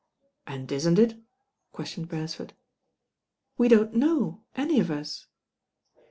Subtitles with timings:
[0.47, 1.21] "And isn't it?"
[1.73, 2.53] questioned Beresford.
[3.59, 5.27] "We don't know, any of us."